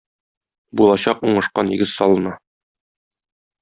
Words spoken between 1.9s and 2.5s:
салына